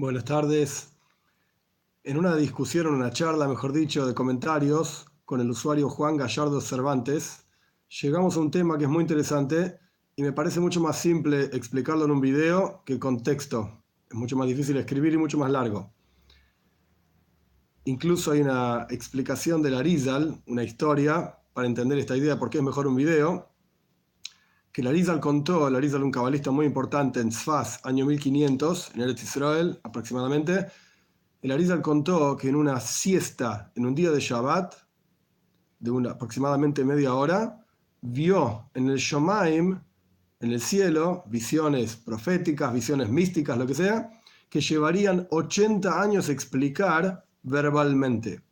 Buenas 0.00 0.24
tardes. 0.24 0.92
En 2.04 2.16
una 2.16 2.34
discusión, 2.34 2.86
en 2.86 2.94
una 2.94 3.10
charla, 3.10 3.46
mejor 3.46 3.74
dicho, 3.74 4.06
de 4.06 4.14
comentarios 4.14 5.04
con 5.26 5.42
el 5.42 5.50
usuario 5.50 5.90
Juan 5.90 6.16
Gallardo 6.16 6.62
Cervantes, 6.62 7.44
llegamos 8.00 8.34
a 8.34 8.40
un 8.40 8.50
tema 8.50 8.78
que 8.78 8.84
es 8.84 8.90
muy 8.90 9.02
interesante 9.02 9.78
y 10.16 10.22
me 10.22 10.32
parece 10.32 10.58
mucho 10.58 10.80
más 10.80 10.98
simple 10.98 11.50
explicarlo 11.52 12.06
en 12.06 12.12
un 12.12 12.20
video 12.22 12.82
que 12.86 12.98
con 12.98 13.22
texto. 13.22 13.84
Es 14.08 14.16
mucho 14.16 14.38
más 14.38 14.48
difícil 14.48 14.78
escribir 14.78 15.12
y 15.12 15.18
mucho 15.18 15.36
más 15.36 15.50
largo. 15.50 15.92
Incluso 17.84 18.30
hay 18.30 18.40
una 18.40 18.86
explicación 18.88 19.60
de 19.60 19.70
la 19.70 19.82
Rizal, 19.82 20.42
una 20.46 20.64
historia, 20.64 21.40
para 21.52 21.68
entender 21.68 21.98
esta 21.98 22.16
idea, 22.16 22.38
por 22.38 22.48
qué 22.48 22.56
es 22.56 22.64
mejor 22.64 22.86
un 22.86 22.96
video, 22.96 23.49
que 24.72 24.82
Larizal 24.82 25.20
contó, 25.20 25.68
Larizal 25.68 26.02
un 26.02 26.12
cabalista 26.12 26.50
muy 26.50 26.66
importante 26.66 27.20
en 27.20 27.32
Sfaz, 27.32 27.80
año 27.84 28.06
1500, 28.06 28.92
en 28.94 29.00
Eretz 29.00 29.22
Israel 29.22 29.80
aproximadamente, 29.82 30.66
Larizal 31.42 31.82
contó 31.82 32.36
que 32.36 32.48
en 32.48 32.56
una 32.56 32.78
siesta, 32.80 33.72
en 33.74 33.86
un 33.86 33.94
día 33.94 34.10
de 34.10 34.20
Shabbat, 34.20 34.74
de 35.78 35.90
una, 35.90 36.10
aproximadamente 36.10 36.84
media 36.84 37.14
hora, 37.14 37.64
vio 38.02 38.70
en 38.74 38.90
el 38.90 38.98
Shomaim, 38.98 39.80
en 40.40 40.52
el 40.52 40.60
cielo, 40.60 41.24
visiones 41.26 41.96
proféticas, 41.96 42.72
visiones 42.72 43.08
místicas, 43.08 43.58
lo 43.58 43.66
que 43.66 43.74
sea, 43.74 44.10
que 44.48 44.60
llevarían 44.60 45.26
80 45.30 46.00
años 46.00 46.28
explicar 46.28 47.24
verbalmente. 47.42 48.42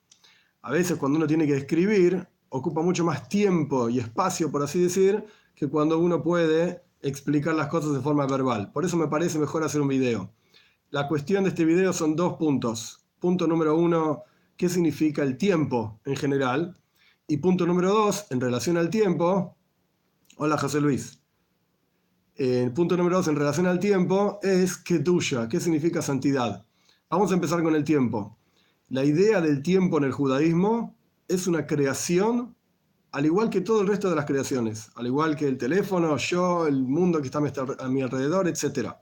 A 0.62 0.70
veces 0.70 0.98
cuando 0.98 1.18
uno 1.18 1.26
tiene 1.26 1.46
que 1.46 1.56
escribir, 1.56 2.26
ocupa 2.48 2.82
mucho 2.82 3.04
más 3.04 3.28
tiempo 3.28 3.88
y 3.88 3.98
espacio, 3.98 4.50
por 4.50 4.62
así 4.62 4.80
decir, 4.80 5.24
que 5.58 5.68
cuando 5.68 5.98
uno 5.98 6.22
puede 6.22 6.84
explicar 7.02 7.52
las 7.56 7.66
cosas 7.66 7.92
de 7.92 8.00
forma 8.00 8.26
verbal. 8.26 8.70
Por 8.70 8.84
eso 8.84 8.96
me 8.96 9.08
parece 9.08 9.40
mejor 9.40 9.64
hacer 9.64 9.80
un 9.80 9.88
video. 9.88 10.32
La 10.90 11.08
cuestión 11.08 11.42
de 11.42 11.50
este 11.50 11.64
video 11.64 11.92
son 11.92 12.14
dos 12.14 12.34
puntos. 12.34 13.04
Punto 13.18 13.48
número 13.48 13.76
uno, 13.76 14.22
¿qué 14.56 14.68
significa 14.68 15.24
el 15.24 15.36
tiempo 15.36 16.00
en 16.04 16.14
general? 16.14 16.78
Y 17.26 17.38
punto 17.38 17.66
número 17.66 17.92
dos, 17.92 18.26
en 18.30 18.40
relación 18.40 18.76
al 18.76 18.88
tiempo. 18.88 19.56
Hola 20.36 20.56
José 20.58 20.80
Luis. 20.80 21.20
El 22.36 22.72
punto 22.72 22.96
número 22.96 23.16
dos 23.16 23.26
en 23.26 23.34
relación 23.34 23.66
al 23.66 23.80
tiempo 23.80 24.38
es 24.44 24.76
que 24.76 25.00
tuya, 25.00 25.48
¿qué 25.48 25.58
significa 25.58 26.02
santidad? 26.02 26.64
Vamos 27.10 27.32
a 27.32 27.34
empezar 27.34 27.64
con 27.64 27.74
el 27.74 27.82
tiempo. 27.82 28.38
La 28.90 29.04
idea 29.04 29.40
del 29.40 29.60
tiempo 29.60 29.98
en 29.98 30.04
el 30.04 30.12
judaísmo 30.12 30.96
es 31.26 31.48
una 31.48 31.66
creación 31.66 32.54
al 33.12 33.26
igual 33.26 33.50
que 33.50 33.60
todo 33.60 33.80
el 33.80 33.88
resto 33.88 34.10
de 34.10 34.16
las 34.16 34.26
creaciones, 34.26 34.90
al 34.94 35.06
igual 35.06 35.36
que 35.36 35.46
el 35.46 35.56
teléfono, 35.56 36.16
yo, 36.16 36.66
el 36.66 36.82
mundo 36.82 37.20
que 37.20 37.28
está 37.28 37.38
a 37.38 37.88
mi 37.88 38.02
alrededor, 38.02 38.48
etc. 38.48 38.92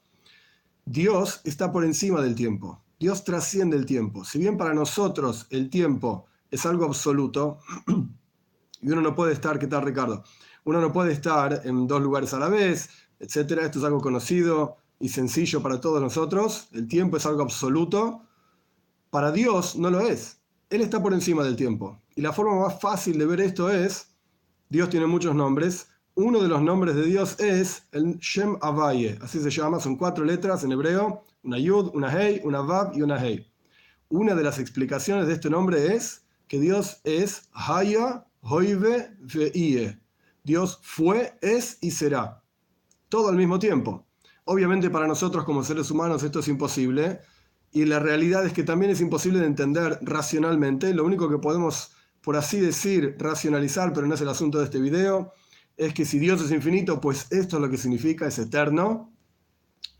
Dios 0.84 1.40
está 1.44 1.72
por 1.72 1.84
encima 1.84 2.22
del 2.22 2.34
tiempo. 2.34 2.82
Dios 2.98 3.24
trasciende 3.24 3.77
el 3.77 3.84
tiempo. 3.84 4.24
Si 4.24 4.38
bien 4.38 4.56
para 4.56 4.72
nosotros 4.72 5.46
el 5.50 5.68
tiempo 5.68 6.27
es 6.50 6.64
algo 6.64 6.84
absoluto, 6.84 7.58
y 8.80 8.90
uno 8.90 9.00
no 9.00 9.14
puede 9.14 9.32
estar, 9.32 9.58
¿qué 9.58 9.66
tal 9.66 9.82
Ricardo? 9.82 10.24
Uno 10.64 10.80
no 10.80 10.92
puede 10.92 11.12
estar 11.12 11.62
en 11.64 11.86
dos 11.86 12.00
lugares 12.00 12.32
a 12.34 12.38
la 12.38 12.48
vez, 12.48 12.88
etc. 13.20 13.36
Esto 13.62 13.78
es 13.78 13.84
algo 13.84 14.00
conocido 14.00 14.77
y 14.98 15.08
sencillo 15.08 15.62
para 15.62 15.80
todos 15.80 16.00
nosotros. 16.00 16.68
El 16.72 16.88
tiempo 16.88 17.16
es 17.16 17.27
algo 17.27 17.42
absoluto. 17.42 18.22
Para 19.10 19.32
Dios 19.32 19.77
no 19.77 19.90
lo 19.90 20.00
es. 20.00 20.38
Él 20.70 20.80
está 20.80 21.02
por 21.02 21.12
encima 21.12 21.44
del 21.44 21.56
tiempo. 21.56 22.00
Y 22.17 22.22
la 22.22 22.33
forma 22.33 22.59
más 22.59 22.81
fácil 22.81 23.19
de 23.19 23.27
ver 23.27 23.41
esto 23.42 23.70
es, 23.70 24.09
Dios 24.70 24.89
tiene 24.89 25.06
muchos 25.06 25.34
nombres, 25.34 25.89
uno 26.14 26.42
de 26.42 26.48
los 26.48 26.62
nombres 26.62 26.97
de 26.97 27.05
Dios 27.05 27.39
es 27.39 27.89
el 27.92 28.17
Shem 28.17 28.56
Avaye, 28.62 29.19
así 29.20 29.39
se 29.39 29.50
llama, 29.50 29.81
son 29.81 29.97
cuatro 29.97 30.25
letras 30.25 30.64
en 30.64 30.73
hebreo, 30.73 31.25
una 31.42 31.58
Yud, 31.58 31.91
una 31.95 32.11
Hei, 32.11 32.41
una 32.42 32.62
Vav 32.62 32.97
y 32.97 33.03
una 33.03 33.23
Hei. 33.23 33.47
Una 34.08 34.34
de 34.34 34.42
las 34.42 34.58
explicaciones 34.58 35.27
de 35.27 35.34
este 35.34 35.50
nombre 35.50 35.95
es 35.95 36.25
que 36.48 36.58
Dios 36.58 37.03
es 37.05 37.50
Haya, 37.53 38.27
Hoive, 38.41 39.14
Veie. 39.20 40.01
Dios 40.42 40.79
fue, 40.83 41.36
es 41.42 41.77
y 41.83 41.90
será. 41.90 42.42
Todo 43.11 43.29
al 43.29 43.36
mismo 43.36 43.58
tiempo. 43.58 44.07
Obviamente 44.45 44.89
para 44.89 45.07
nosotros 45.07 45.45
como 45.45 45.64
seres 45.64 45.90
humanos 45.90 46.23
esto 46.23 46.39
es 46.39 46.48
imposible 46.48 47.20
y 47.73 47.85
la 47.85 47.98
realidad 47.98 48.46
es 48.46 48.55
que 48.55 48.63
también 48.63 48.92
es 48.92 49.02
imposible 49.02 49.40
de 49.40 49.46
entender 49.46 49.98
racionalmente. 50.01 50.95
Lo 50.95 51.05
único 51.05 51.29
que 51.29 51.39
podemos 51.39 51.95
por 52.27 52.37
así 52.37 52.59
decir, 52.59 53.14
racionalizar, 53.20 53.92
pero 53.92 54.09
no 54.09 54.14
es 54.17 54.20
el 54.20 54.29
asunto 54.29 54.59
de 54.59 54.64
este 54.64 54.81
video, 54.81 55.33
es 55.77 55.95
que 55.95 56.05
si 56.05 56.19
Dios 56.19 56.42
es 56.42 56.51
infinito, 56.51 57.01
pues 57.01 57.29
esto 57.31 57.55
es 57.55 57.63
lo 57.63 57.70
que 57.70 57.77
significa, 57.77 58.27
es 58.27 58.37
eterno, 58.41 59.13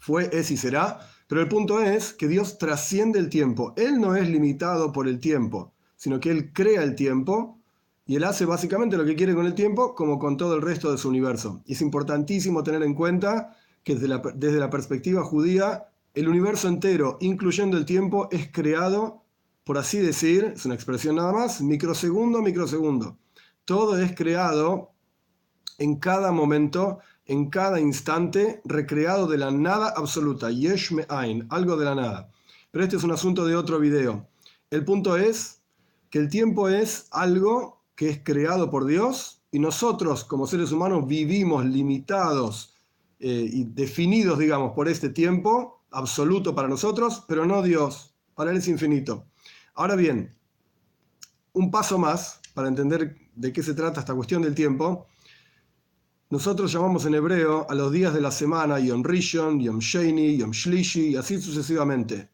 fue, 0.01 0.29
es 0.33 0.51
y 0.51 0.57
será. 0.57 0.99
Pero 1.29 1.41
el 1.41 1.47
punto 1.47 1.81
es 1.81 2.13
que 2.13 2.27
Dios 2.27 2.59
trasciende 2.59 3.21
el 3.21 3.29
tiempo. 3.29 3.75
Él 3.77 4.01
no 4.01 4.17
es 4.17 4.29
limitado 4.29 4.91
por 4.91 5.07
el 5.07 5.21
tiempo, 5.21 5.73
sino 5.95 6.19
que 6.19 6.33
Él 6.33 6.53
crea 6.53 6.83
el 6.83 6.97
tiempo 6.97 7.61
y 8.09 8.17
Él 8.17 8.25
hace 8.25 8.45
básicamente 8.45 8.97
lo 8.97 9.05
que 9.05 9.15
quiere 9.15 9.37
con 9.37 9.47
el 9.47 9.55
tiempo, 9.55 9.95
como 9.95 10.19
con 10.19 10.37
todo 10.37 10.57
el 10.57 10.63
resto 10.63 10.91
de 10.91 10.99
su 10.99 11.09
universo. 11.09 11.63
Y 11.65 11.75
es 11.75 11.81
importantísimo 11.81 12.65
tener 12.65 12.83
en 12.83 12.95
cuenta 12.95 13.57
que 13.85 13.95
desde 13.95 14.09
la, 14.09 14.21
desde 14.35 14.59
la 14.59 14.69
perspectiva 14.69 15.23
judía, 15.23 15.85
el 16.13 16.29
universo 16.29 16.67
entero, 16.67 17.19
incluyendo 17.21 17.77
el 17.77 17.85
tiempo, 17.85 18.29
es 18.33 18.51
creado 18.51 19.26
por 19.67 19.79
así 19.79 19.99
decir, 19.99 20.53
es 20.55 20.65
una 20.65 20.77
expresión 20.77 21.17
nada 21.17 21.33
más, 21.33 21.61
microsegundo 21.61 22.41
microsegundo. 22.41 23.19
Todo 23.65 24.01
es 24.01 24.15
creado 24.15 24.93
en 25.79 25.97
cada 25.97 26.31
momento, 26.31 27.01
en 27.25 27.51
cada 27.51 27.81
instante, 27.81 28.61
recreado 28.65 29.27
de 29.27 29.39
la 29.39 29.51
nada 29.51 29.93
absoluta, 29.97 30.53
yesh 30.53 30.95
ein, 31.09 31.49
algo 31.51 31.77
de 31.77 31.85
la 31.85 31.97
nada. 31.97 32.31
Pero 32.71 32.85
este 32.85 32.95
es 32.95 33.03
un 33.03 33.11
asunto 33.11 33.45
de 33.45 33.57
otro 33.57 33.81
video. 33.81 34.29
El 34.71 34.85
punto 34.85 35.17
es 35.17 35.63
que 36.11 36.21
el 36.21 36.29
tiempo 36.29 36.69
es 36.69 37.09
algo 37.11 37.83
que 37.97 38.09
es 38.09 38.21
creado 38.23 38.71
por 38.71 38.87
Dios 38.87 39.43
y 39.51 39.59
nosotros 39.59 40.23
como 40.23 40.47
seres 40.47 40.71
humanos 40.71 41.09
vivimos 41.09 41.65
limitados 41.65 42.77
eh, 43.19 43.51
y 43.53 43.65
definidos, 43.65 44.39
digamos, 44.39 44.75
por 44.75 44.87
este 44.87 45.09
tiempo 45.09 45.83
absoluto 45.91 46.55
para 46.55 46.69
nosotros, 46.69 47.25
pero 47.27 47.47
no 47.47 47.63
Dios. 47.63 48.15
Para 48.37 48.53
Él 48.53 48.59
es 48.59 48.69
infinito. 48.69 49.25
Ahora 49.79 49.95
bien, 49.95 50.35
un 51.53 51.71
paso 51.71 51.99
más 51.99 52.41
para 52.55 52.69
entender 52.69 53.15
de 53.35 53.53
qué 53.53 53.63
se 53.63 53.75
trata 53.75 54.01
esta 54.01 54.15
cuestión 54.15 54.41
del 54.41 54.55
tiempo. 54.55 55.07
Nosotros 56.31 56.73
llamamos 56.73 57.05
en 57.05 57.15
hebreo 57.15 57.67
a 57.69 57.75
los 57.75 57.93
días 57.93 58.15
de 58.15 58.23
la 58.23 58.31
semana 58.31 58.79
Yom 58.79 59.05
Rishon, 59.05 59.61
Yom 59.61 59.79
Sheni, 59.79 60.39
Yom 60.39 60.53
Shlishi 60.53 61.09
y 61.09 61.17
así 61.17 61.39
sucesivamente. 61.43 62.31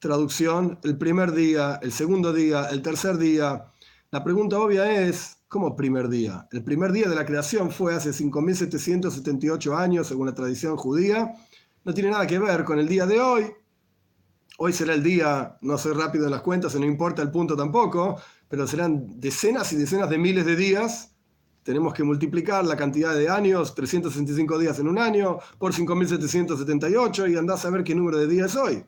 Traducción, 0.00 0.78
el 0.84 0.98
primer 0.98 1.32
día, 1.32 1.80
el 1.82 1.92
segundo 1.92 2.30
día, 2.30 2.66
el 2.66 2.82
tercer 2.82 3.16
día. 3.16 3.72
La 4.10 4.22
pregunta 4.22 4.58
obvia 4.58 5.06
es, 5.06 5.38
¿cómo 5.48 5.74
primer 5.74 6.10
día? 6.10 6.46
El 6.52 6.62
primer 6.62 6.92
día 6.92 7.08
de 7.08 7.16
la 7.16 7.24
creación 7.24 7.70
fue 7.70 7.94
hace 7.94 8.10
5.778 8.10 9.74
años, 9.78 10.08
según 10.08 10.26
la 10.26 10.34
tradición 10.34 10.76
judía. 10.76 11.32
No 11.84 11.94
tiene 11.94 12.10
nada 12.10 12.26
que 12.26 12.38
ver 12.38 12.64
con 12.64 12.78
el 12.78 12.86
día 12.86 13.06
de 13.06 13.18
hoy, 13.18 13.50
Hoy 14.64 14.72
será 14.72 14.94
el 14.94 15.02
día, 15.02 15.58
no 15.60 15.76
soy 15.76 15.92
rápido 15.92 16.26
en 16.26 16.30
las 16.30 16.42
cuentas, 16.42 16.76
no 16.76 16.86
importa 16.86 17.20
el 17.20 17.32
punto 17.32 17.56
tampoco, 17.56 18.22
pero 18.46 18.64
serán 18.64 19.18
decenas 19.18 19.72
y 19.72 19.76
decenas 19.76 20.08
de 20.08 20.18
miles 20.18 20.46
de 20.46 20.54
días. 20.54 21.16
Tenemos 21.64 21.92
que 21.92 22.04
multiplicar 22.04 22.64
la 22.64 22.76
cantidad 22.76 23.12
de 23.12 23.28
años, 23.28 23.74
365 23.74 24.60
días 24.60 24.78
en 24.78 24.86
un 24.86 25.00
año, 25.00 25.38
por 25.58 25.72
5.778 25.72 27.28
y 27.28 27.36
andás 27.36 27.64
a 27.64 27.70
ver 27.70 27.82
qué 27.82 27.96
número 27.96 28.18
de 28.18 28.28
días 28.28 28.52
es 28.52 28.56
hoy. 28.56 28.84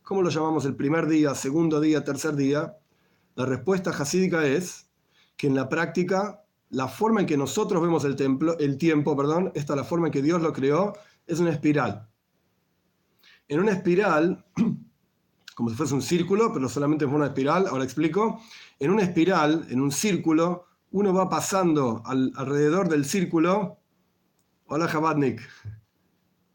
¿Cómo 0.00 0.22
lo 0.22 0.30
llamamos 0.30 0.64
el 0.64 0.74
primer 0.74 1.06
día, 1.06 1.34
segundo 1.34 1.82
día, 1.82 2.02
tercer 2.02 2.34
día? 2.34 2.78
La 3.34 3.44
respuesta 3.44 3.92
jasídica 3.92 4.46
es 4.46 4.88
que 5.36 5.48
en 5.48 5.54
la 5.54 5.68
práctica, 5.68 6.46
la 6.70 6.88
forma 6.88 7.20
en 7.20 7.26
que 7.26 7.36
nosotros 7.36 7.82
vemos 7.82 8.06
el, 8.06 8.16
templo, 8.16 8.56
el 8.58 8.78
tiempo, 8.78 9.14
perdón, 9.14 9.52
esta 9.54 9.76
la 9.76 9.84
forma 9.84 10.06
en 10.06 10.14
que 10.14 10.22
Dios 10.22 10.40
lo 10.40 10.54
creó, 10.54 10.94
es 11.26 11.40
una 11.40 11.50
espiral. 11.50 12.08
En 13.48 13.60
una 13.60 13.72
espiral 13.72 14.46
como 15.60 15.68
si 15.68 15.76
fuese 15.76 15.92
un 15.92 16.00
círculo, 16.00 16.54
pero 16.54 16.70
solamente 16.70 17.04
en 17.04 17.12
una 17.12 17.26
espiral. 17.26 17.66
Ahora 17.66 17.84
explico. 17.84 18.40
En 18.78 18.90
una 18.90 19.02
espiral, 19.02 19.66
en 19.68 19.82
un 19.82 19.92
círculo, 19.92 20.64
uno 20.90 21.12
va 21.12 21.28
pasando 21.28 22.02
alrededor 22.06 22.88
del 22.88 23.04
círculo. 23.04 23.78
Hola, 24.68 24.88
Jabadnik. 24.88 25.42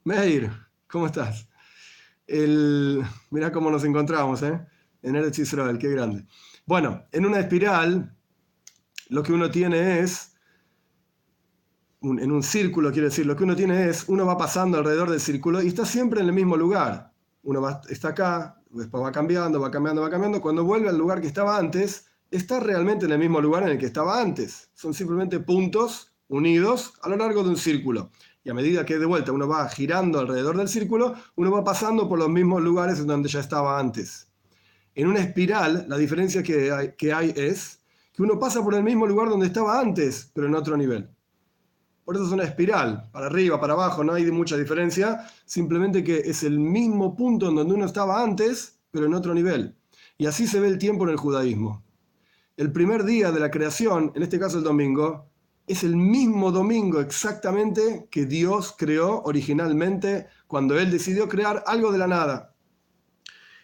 Meir, 0.06 0.50
¿cómo 0.88 1.06
estás? 1.06 1.48
El, 2.26 3.04
mirá 3.30 3.52
cómo 3.52 3.70
nos 3.70 3.84
encontramos, 3.84 4.42
¿eh? 4.42 4.66
En 5.04 5.16
Eretz 5.16 5.38
Israel, 5.38 5.78
qué 5.78 5.90
grande. 5.90 6.26
Bueno, 6.66 7.04
en 7.12 7.28
una 7.28 7.42
espiral, 7.42 8.12
lo 9.10 9.22
que 9.22 9.34
uno 9.34 9.52
tiene 9.52 10.00
es 10.00 10.36
en 12.02 12.32
un 12.32 12.42
círculo, 12.42 12.92
quiero 12.92 13.10
decir, 13.10 13.28
lo 13.28 13.36
que 13.36 13.44
uno 13.44 13.56
tiene 13.56 13.88
es, 13.88 14.06
uno 14.08 14.26
va 14.26 14.36
pasando 14.36 14.80
alrededor 14.80 15.12
del 15.12 15.22
círculo 15.22 15.62
y 15.62 15.68
está 15.68 15.86
siempre 15.86 16.22
en 16.22 16.26
el 16.26 16.34
mismo 16.34 16.58
lugar. 16.58 17.14
Uno 17.46 17.62
va, 17.62 17.82
está 17.90 18.10
acá, 18.10 18.60
después 18.72 19.04
va 19.04 19.12
cambiando, 19.12 19.60
va 19.62 19.72
cambiando, 19.72 20.02
va 20.02 20.10
cambiando. 20.10 20.42
Cuando 20.42 20.64
vuelve 20.64 20.90
al 20.90 20.98
lugar 20.98 21.22
que 21.22 21.28
estaba 21.28 21.58
antes, 21.58 22.08
está 22.32 22.60
realmente 22.60 23.06
en 23.06 23.12
el 23.12 23.20
mismo 23.20 23.40
lugar 23.40 23.64
en 23.64 23.70
el 23.70 23.78
que 23.78 23.86
estaba 23.86 24.20
antes. 24.20 24.70
Son 24.74 24.94
simplemente 24.94 25.40
puntos 25.40 26.12
unidos 26.28 26.94
a 27.02 27.10
lo 27.10 27.18
largo 27.18 27.44
de 27.44 27.50
un 27.50 27.58
círculo. 27.58 28.12
Y 28.44 28.50
a 28.50 28.54
medida 28.54 28.86
que 28.86 28.98
de 28.98 29.06
vuelta 29.06 29.32
uno 29.32 29.48
va 29.48 29.68
girando 29.70 30.20
alrededor 30.20 30.58
del 30.58 30.68
círculo, 30.68 31.16
uno 31.36 31.52
va 31.52 31.64
pasando 31.64 32.10
por 32.10 32.20
los 32.20 32.30
mismos 32.30 32.62
lugares 32.62 33.00
en 33.00 33.08
donde 33.08 33.30
ya 33.30 33.40
estaba 33.40 33.80
antes. 33.80 34.28
En 34.96 35.08
una 35.08 35.20
espiral, 35.20 35.86
la 35.88 35.98
diferencia 35.98 36.42
que 36.42 36.72
hay, 36.72 36.94
que 36.98 37.14
hay 37.14 37.34
es 37.36 37.80
que 38.14 38.24
uno 38.24 38.40
pasa 38.40 38.64
por 38.64 38.74
el 38.74 38.84
mismo 38.84 39.06
lugar 39.06 39.30
donde 39.30 39.48
estaba 39.48 39.80
antes, 39.80 40.32
pero 40.34 40.48
en 40.48 40.56
otro 40.56 40.78
nivel. 40.78 41.15
Por 42.06 42.16
eso 42.16 42.28
es 42.28 42.32
una 42.32 42.44
espiral, 42.44 43.10
para 43.12 43.26
arriba, 43.26 43.60
para 43.60 43.74
abajo, 43.74 44.04
no 44.04 44.14
hay 44.14 44.30
mucha 44.30 44.56
diferencia, 44.56 45.28
simplemente 45.44 46.04
que 46.04 46.18
es 46.18 46.44
el 46.44 46.60
mismo 46.60 47.16
punto 47.16 47.50
en 47.50 47.56
donde 47.56 47.74
uno 47.74 47.86
estaba 47.86 48.22
antes, 48.22 48.78
pero 48.92 49.08
en 49.08 49.16
otro 49.16 49.34
nivel. 49.34 49.76
Y 50.16 50.28
así 50.28 50.46
se 50.46 50.60
ve 50.60 50.68
el 50.68 50.78
tiempo 50.78 51.06
en 51.06 51.10
el 51.10 51.18
judaísmo. 51.18 51.84
El 52.58 52.72
primer 52.72 53.06
día 53.06 53.32
de 53.32 53.40
la 53.40 53.50
creación, 53.50 54.12
en 54.14 54.22
este 54.22 54.40
caso 54.40 54.60
el 54.60 54.64
domingo, 54.64 55.32
es 55.66 55.84
el 55.84 55.96
mismo 55.96 56.52
domingo 56.52 57.02
exactamente 57.02 58.08
que 58.12 58.28
Dios 58.28 58.76
creó 58.78 59.24
originalmente 59.24 60.28
cuando 60.46 60.78
Él 60.78 60.92
decidió 60.92 61.28
crear 61.28 61.64
algo 61.66 61.92
de 61.92 61.98
la 61.98 62.06
nada. 62.06 62.56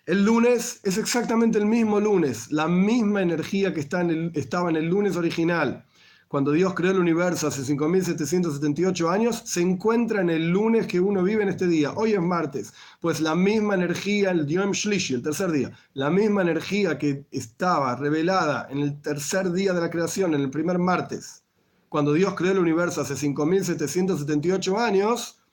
El 0.07 0.25
lunes 0.25 0.79
es 0.83 0.97
exactamente 0.97 1.59
el 1.59 1.67
mismo 1.67 1.99
lunes, 1.99 2.51
la 2.51 2.67
misma 2.67 3.21
energía 3.21 3.71
que 3.71 3.81
está 3.81 4.01
en 4.01 4.31
estaba 4.33 4.71
en 4.71 4.77
el 4.77 4.88
lunes 4.88 5.15
original 5.15 5.85
cuando 6.31 6.54
Dios 6.54 6.74
creó 6.74 6.92
el 6.92 7.00
universo 7.00 7.48
hace 7.48 7.62
5.778 7.62 9.12
años, 9.12 9.42
se 9.44 9.60
encuentra 9.60 10.22
en 10.22 10.30
el 10.30 10.48
lunes 10.50 10.88
que 10.88 11.01
uno 11.01 11.24
vive 11.24 11.44
en 11.44 11.50
este 11.50 11.68
día. 11.68 11.92
Hoy 11.92 12.13
es 12.13 12.22
martes. 12.22 12.74
Pues 13.01 13.19
la 13.19 13.36
misma 13.36 13.75
energía, 13.75 14.31
el 14.31 14.48
Yom 14.48 14.72
Shlishi, 14.72 15.16
el 15.16 15.24
tercer 15.24 15.51
día, 15.51 15.78
la 15.94 16.10
misma 16.10 16.44
energía 16.44 16.98
que 16.98 17.25
estaba 17.31 17.98
revelada 17.98 18.66
en 18.72 18.78
el 18.78 19.01
tercer 19.01 19.51
día 19.51 19.74
de 19.74 19.81
la 19.81 19.89
creación, 19.89 20.33
en 20.33 20.39
el 20.39 20.50
primer 20.50 20.80
martes, 20.80 21.44
cuando 21.89 22.13
Dios 22.13 22.34
creó 22.36 22.54
el 22.54 22.60
universo 22.60 23.01
hace 23.01 23.16
5.778 23.16 24.80
años, 24.80 25.44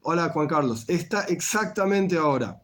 hola 0.00 0.30
Juan 0.30 0.48
Carlos, 0.48 0.86
está 0.88 1.24
exactamente 1.24 2.16
ahora. 2.16 2.62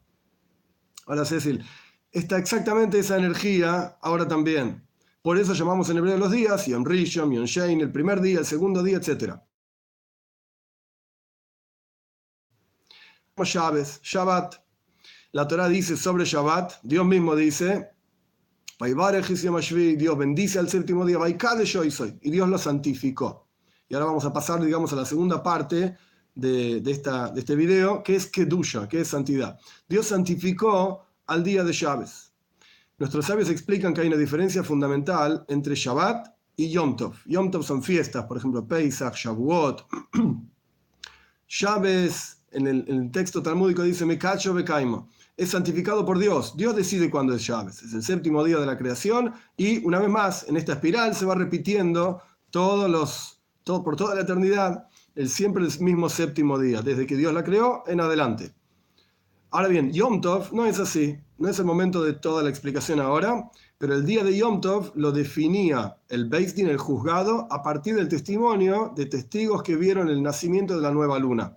Hola 1.05 1.27
Cecil, 1.27 1.63
está 2.11 2.39
exactamente 2.39 3.01
esa 3.01 3.19
energía 3.19 3.99
ahora 4.01 4.27
también. 4.27 4.83
Por 5.23 5.37
eso 5.37 5.53
llamamos 5.53 5.91
en 5.91 5.99
hebreo 5.99 6.17
los 6.17 6.33
días, 6.33 6.67
Yom 6.67 6.85
Rishon, 6.85 7.31
Yom 7.33 7.45
Shein, 7.45 7.81
el 7.83 7.93
primer 7.93 8.21
día, 8.23 8.39
el 8.39 8.47
segundo 8.47 8.83
día, 8.83 8.97
etc. 8.97 9.35
Shabbat, 13.37 14.03
Shabbat. 14.03 14.55
La 15.33 15.47
Torah 15.47 15.69
dice 15.69 15.97
sobre 15.97 16.25
Shabbat, 16.25 16.81
Dios 16.83 17.07
mismo 17.07 17.37
dice, 17.37 17.91
Dios 18.79 20.19
bendice 20.19 20.59
al 20.59 20.69
séptimo 20.69 21.05
día, 21.07 21.19
y 22.23 22.31
Dios 22.31 22.49
lo 22.49 22.59
santificó. 22.59 23.47
Y 23.89 23.95
ahora 23.95 24.07
vamos 24.07 24.25
a 24.25 24.33
pasar, 24.33 24.63
digamos, 24.63 24.93
a 24.93 24.97
la 24.97 25.05
segunda 25.05 25.43
parte 25.43 25.97
de 26.35 26.83
este 27.37 27.57
video, 27.57 28.03
que 28.03 28.17
es 28.17 28.27
Kedusha, 28.27 28.89
que 28.89 29.01
es 29.03 29.09
santidad. 29.09 29.59
Dios 29.87 30.07
santificó 30.07 31.05
al 31.27 31.45
día 31.45 31.63
de 31.63 31.73
Shabbat. 31.73 32.09
Nuestros 33.01 33.25
sabios 33.25 33.49
explican 33.49 33.95
que 33.95 34.03
hay 34.03 34.09
una 34.09 34.19
diferencia 34.19 34.63
fundamental 34.63 35.43
entre 35.49 35.75
Shabbat 35.75 36.35
y 36.55 36.69
Yom 36.69 36.99
Tov. 36.99 37.15
Yom 37.25 37.51
Tov 37.51 37.63
son 37.63 37.83
fiestas, 37.83 38.27
por 38.27 38.37
ejemplo, 38.37 38.69
Pesach, 38.69 39.15
Shavuot. 39.15 39.87
Shabbat, 41.49 42.13
en 42.53 42.67
el, 42.67 43.11
texto 43.11 43.43
talmúdico 43.43 43.85
dice 43.85 44.05
Mekacho 44.05 44.53
Bekaimo. 44.53 45.09
Es 45.35 45.49
santificado 45.49 46.05
por 46.05 46.19
Dios. 46.19 46.55
Dios 46.59 46.77
decide 46.77 47.11
cuándo 47.11 47.35
es 47.35 47.41
Shabbat. 47.41 47.73
Es 47.73 47.95
el 47.95 48.03
séptimo 48.03 48.45
día 48.45 48.59
de 48.59 48.67
la 48.67 48.77
creación 48.77 49.33
y 49.57 49.83
una 49.87 49.99
vez 49.99 50.11
más, 50.11 50.47
en 50.47 50.59
esta 50.59 50.75
espiral 50.75 51.15
se 51.15 51.25
va 51.25 51.35
repitiendo 51.35 52.21
todos 52.51 52.91
los, 52.91 53.41
por 53.65 53.97
toda 53.97 54.15
la 54.15 54.21
eternidad, 54.21 54.89
el 55.15 55.31
siempre 55.31 55.65
el 55.65 55.81
mismo 55.81 56.11
séptimo 56.11 56.59
día, 56.59 56.83
desde 56.83 57.07
que 57.07 57.17
Dios 57.17 57.33
la 57.33 57.45
creó 57.45 57.83
en 57.87 58.03
adelante. 58.03 58.53
Ahora 59.53 59.67
bien, 59.67 59.93
Yom 59.93 60.21
Tov 60.21 60.53
no 60.53 60.65
es 60.65 60.79
así. 60.79 61.19
No 61.37 61.49
es 61.49 61.59
el 61.59 61.65
momento 61.65 62.05
de 62.05 62.13
toda 62.13 62.45
la 62.45 62.51
explicación 62.51 63.01
ahora, 63.01 63.51
pero 63.79 63.95
el 63.95 64.07
día 64.07 64.23
de 64.23 64.37
Yom 64.37 64.61
Tov 64.61 64.93
lo 64.95 65.11
definía 65.11 65.97
el 66.09 66.29
Beis 66.29 66.55
Din, 66.55 66.69
el 66.69 66.79
juzgado, 66.79 67.49
a 67.51 67.61
partir 67.61 67.97
del 67.97 68.09
testimonio 68.09 68.93
de 68.95 69.07
testigos 69.07 69.65
que 69.65 69.75
vieron 69.75 70.09
el 70.09 70.23
nacimiento 70.23 70.77
de 70.77 70.83
la 70.83 70.93
nueva 70.93 71.19
luna. 71.19 71.57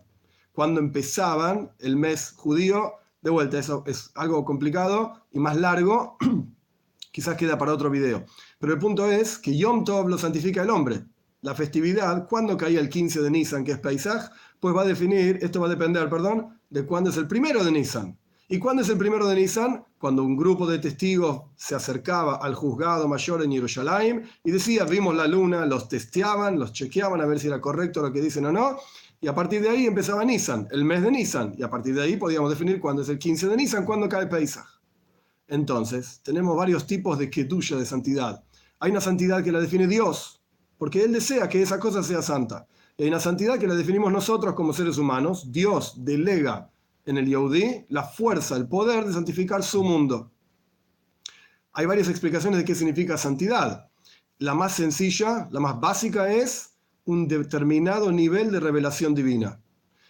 Cuando 0.53 0.79
empezaban 0.79 1.71
el 1.77 1.95
mes 1.95 2.33
judío, 2.35 2.93
de 3.21 3.29
vuelta, 3.29 3.59
eso 3.59 3.83
es 3.85 4.09
algo 4.15 4.43
complicado 4.43 5.13
y 5.31 5.39
más 5.39 5.55
largo, 5.55 6.17
quizás 7.11 7.37
queda 7.37 7.59
para 7.59 7.73
otro 7.73 7.91
video. 7.91 8.25
Pero 8.57 8.73
el 8.73 8.79
punto 8.79 9.11
es 9.11 9.37
que 9.37 9.55
Yom 9.55 9.83
Tov 9.83 10.09
lo 10.09 10.17
santifica 10.17 10.63
el 10.63 10.71
hombre. 10.71 11.03
La 11.41 11.53
festividad, 11.53 12.27
cuando 12.27 12.57
caía 12.57 12.79
el 12.79 12.89
15 12.89 13.21
de 13.21 13.29
Nisan, 13.29 13.63
que 13.63 13.73
es 13.73 13.79
Paisaj, 13.79 14.31
pues 14.59 14.73
va 14.73 14.83
a 14.83 14.85
definir, 14.85 15.39
esto 15.41 15.59
va 15.59 15.67
a 15.67 15.69
depender, 15.69 16.09
perdón, 16.09 16.57
de 16.73 16.87
cuándo 16.87 17.11
es 17.11 17.17
el 17.17 17.27
primero 17.27 17.63
de 17.63 17.71
Nisan. 17.71 18.17
¿Y 18.49 18.57
cuándo 18.57 18.81
es 18.81 18.89
el 18.89 18.97
primero 18.97 19.27
de 19.27 19.35
Nisan? 19.35 19.85
Cuando 19.99 20.23
un 20.23 20.35
grupo 20.35 20.65
de 20.65 20.79
testigos 20.79 21.43
se 21.55 21.75
acercaba 21.75 22.37
al 22.37 22.55
juzgado 22.55 23.07
mayor 23.07 23.43
en 23.43 23.51
Jerusalén 23.51 24.27
y 24.43 24.49
decía, 24.49 24.83
vimos 24.83 25.15
la 25.15 25.27
luna, 25.27 25.67
los 25.67 25.87
testeaban, 25.87 26.57
los 26.57 26.73
chequeaban 26.73 27.21
a 27.21 27.27
ver 27.27 27.39
si 27.39 27.45
era 27.45 27.61
correcto 27.61 28.01
lo 28.01 28.11
que 28.11 28.21
dicen 28.21 28.47
o 28.47 28.51
no, 28.51 28.77
y 29.21 29.27
a 29.27 29.35
partir 29.35 29.61
de 29.61 29.69
ahí 29.69 29.85
empezaba 29.85 30.25
Nisan, 30.25 30.67
el 30.71 30.83
mes 30.83 31.03
de 31.03 31.11
Nisan, 31.11 31.53
y 31.55 31.61
a 31.61 31.69
partir 31.69 31.93
de 31.93 32.01
ahí 32.01 32.17
podíamos 32.17 32.49
definir 32.49 32.79
cuándo 32.79 33.03
es 33.03 33.09
el 33.09 33.19
15 33.19 33.49
de 33.49 33.55
Nisan, 33.55 33.85
cuándo 33.85 34.09
cae 34.09 34.25
Pesach. 34.25 34.65
Entonces, 35.47 36.21
tenemos 36.23 36.57
varios 36.57 36.87
tipos 36.87 37.19
de 37.19 37.29
kedusha, 37.29 37.75
de 37.75 37.85
santidad. 37.85 38.43
Hay 38.79 38.89
una 38.89 38.99
santidad 38.99 39.43
que 39.43 39.51
la 39.51 39.61
define 39.61 39.85
Dios, 39.85 40.41
porque 40.79 41.03
Él 41.03 41.13
desea 41.13 41.47
que 41.47 41.61
esa 41.61 41.79
cosa 41.79 42.01
sea 42.01 42.23
santa. 42.23 42.65
Hay 42.99 43.07
una 43.07 43.19
santidad 43.19 43.57
que 43.57 43.67
la 43.67 43.73
definimos 43.73 44.11
nosotros 44.11 44.53
como 44.53 44.71
seres 44.71 44.99
humanos. 44.99 45.51
Dios 45.51 46.05
delega 46.05 46.69
en 47.05 47.17
el 47.17 47.25
Yehudi 47.25 47.87
la 47.89 48.03
fuerza, 48.03 48.55
el 48.55 48.67
poder 48.67 49.05
de 49.05 49.13
santificar 49.13 49.63
su 49.63 49.83
mundo. 49.83 50.31
Hay 51.73 51.87
varias 51.87 52.07
explicaciones 52.07 52.59
de 52.59 52.65
qué 52.65 52.75
significa 52.75 53.17
santidad. 53.17 53.89
La 54.37 54.53
más 54.53 54.73
sencilla, 54.75 55.47
la 55.51 55.59
más 55.59 55.79
básica 55.79 56.31
es 56.31 56.75
un 57.05 57.27
determinado 57.27 58.11
nivel 58.11 58.51
de 58.51 58.59
revelación 58.59 59.15
divina, 59.15 59.59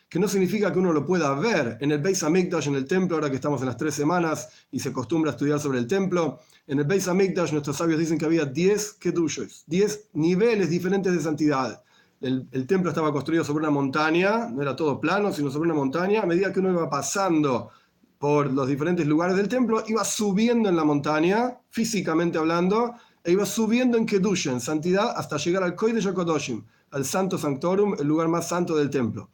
que 0.09 0.19
no 0.19 0.27
significa 0.27 0.73
que 0.73 0.79
uno 0.79 0.91
lo 0.91 1.05
pueda 1.05 1.33
ver 1.35 1.77
en 1.79 1.91
el 1.91 2.01
Beis 2.01 2.21
Hamikdash, 2.21 2.67
en 2.67 2.75
el 2.75 2.85
templo, 2.85 3.15
ahora 3.15 3.29
que 3.29 3.37
estamos 3.37 3.61
en 3.61 3.67
las 3.67 3.77
tres 3.77 3.95
semanas 3.95 4.49
y 4.71 4.79
se 4.81 4.89
acostumbra 4.89 5.31
a 5.31 5.35
estudiar 5.35 5.61
sobre 5.61 5.79
el 5.79 5.87
templo. 5.87 6.41
En 6.67 6.79
el 6.79 6.85
Beis 6.85 7.07
Hamikdash 7.07 7.53
nuestros 7.53 7.77
sabios 7.77 7.97
dicen 7.97 8.17
que 8.17 8.25
había 8.25 8.45
10 8.45 8.93
kedushos, 8.95 9.63
10 9.67 10.09
niveles 10.13 10.69
diferentes 10.69 11.13
de 11.13 11.21
santidad 11.21 11.81
el, 12.23 12.67
templo 12.67 12.89
estaba 12.89 13.11
construido 13.11 13.43
sobre 13.43 13.63
una 13.63 13.69
montaña, 13.69 14.47
no 14.49 14.61
era 14.61 14.75
todo 14.75 14.99
plano, 14.99 15.33
sino 15.33 15.51
sobre 15.51 15.69
una 15.69 15.77
montaña. 15.77 16.21
A 16.21 16.25
medida 16.25 16.53
que 16.53 16.61
uno 16.61 16.71
iba 16.71 16.89
pasando 16.89 17.69
por 18.17 18.51
los 18.51 18.65
diferentes 18.65 19.05
lugares 19.05 19.35
del 19.35 19.49
templo, 19.49 19.83
iba 19.87 20.05
subiendo 20.05 20.69
en 20.69 20.77
la 20.77 20.85
montaña, 20.85 21.59
físicamente 21.69 22.37
hablando, 22.37 22.93
e 23.25 23.33
iba 23.33 23.45
subiendo 23.45 23.97
en 23.97 24.05
Kedusha, 24.05 24.51
en 24.51 24.61
santidad, 24.61 25.13
hasta 25.17 25.35
llegar 25.35 25.63
al 25.63 25.75
Kodesh 25.75 26.05
Yokodoshim, 26.05 26.63
al 26.91 27.03
Santo 27.03 27.37
Sanctorum, 27.37 27.95
el 27.99 28.07
lugar 28.07 28.29
más 28.29 28.47
santo 28.47 28.75
del 28.75 28.89
templo. 28.89 29.29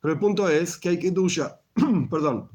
Pero 0.00 0.14
el 0.14 0.18
punto 0.18 0.48
es 0.48 0.78
que 0.78 0.88
hay 0.88 0.98
Kedusha, 0.98 1.60
perdón, 2.10 2.48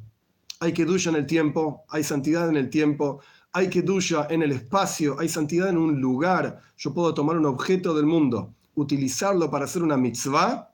hay 0.62 0.74
Kedusha 0.74 1.12
en 1.12 1.18
el 1.18 1.28
tiempo, 1.28 1.86
hay 1.90 2.04
santidad 2.04 2.50
en 2.50 2.58
el 2.58 2.72
tiempo, 2.72 3.20
hay 3.52 3.70
Kedusha 3.70 4.26
en 4.32 4.42
el 4.42 4.52
espacio, 4.52 5.20
hay 5.20 5.30
santidad 5.30 5.70
en 5.70 5.78
un 5.78 6.02
lugar. 6.02 6.60
Yo 6.76 6.92
puedo 6.92 7.14
tomar 7.14 7.38
un 7.38 7.46
objeto 7.46 7.94
del 7.94 8.08
mundo 8.08 8.56
utilizarlo 8.76 9.50
para 9.50 9.66
hacer 9.66 9.84
una 9.84 9.98
mitzvah 9.98 10.72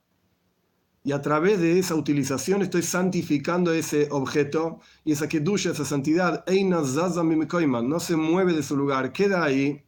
y 1.03 1.13
a 1.13 1.21
través 1.21 1.59
de 1.59 1.79
esa 1.79 1.95
utilización 1.95 2.61
estoy 2.61 2.83
santificando 2.83 3.73
ese 3.73 4.07
objeto 4.11 4.79
y 5.03 5.13
esa 5.13 5.27
kedusha, 5.27 5.71
esa 5.71 5.85
santidad, 5.85 6.45
no 6.47 7.99
se 7.99 8.15
mueve 8.15 8.53
de 8.53 8.63
su 8.63 8.77
lugar, 8.77 9.11
queda 9.11 9.43
ahí, 9.43 9.83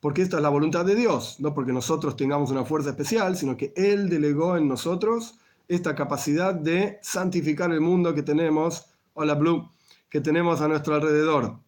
porque 0.00 0.22
esta 0.22 0.36
es 0.36 0.42
la 0.42 0.48
voluntad 0.48 0.84
de 0.84 0.94
Dios, 0.94 1.40
no 1.40 1.52
porque 1.52 1.72
nosotros 1.72 2.16
tengamos 2.16 2.50
una 2.50 2.64
fuerza 2.64 2.90
especial, 2.90 3.36
sino 3.36 3.56
que 3.56 3.72
Él 3.74 4.08
delegó 4.08 4.56
en 4.56 4.68
nosotros 4.68 5.40
esta 5.66 5.96
capacidad 5.96 6.54
de 6.54 7.00
santificar 7.02 7.72
el 7.72 7.80
mundo 7.80 8.14
que 8.14 8.22
tenemos, 8.22 8.86
hola 9.14 9.34
Blue, 9.34 9.68
que 10.08 10.20
tenemos 10.20 10.60
a 10.60 10.68
nuestro 10.68 10.94
alrededor. 10.94 11.58